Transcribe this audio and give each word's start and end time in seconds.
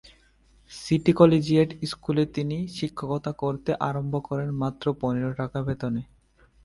City 0.71 1.11
collegiate 1.13 1.69
স্কুলে 1.83 2.23
তিনি 2.35 2.57
শিক্ষকতা 2.77 3.31
করতে 3.33 3.71
আরম্ভ 3.87 4.13
করেন 4.27 4.49
মাত্র 4.61 4.85
পনের 5.01 5.31
টাকা 5.33 5.59
বেতনে। 5.67 6.01